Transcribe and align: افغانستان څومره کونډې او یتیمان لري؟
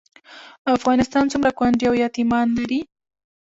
افغانستان 0.75 1.25
څومره 1.31 1.51
کونډې 1.57 1.85
او 1.89 1.95
یتیمان 2.03 2.47
لري؟ 2.57 2.79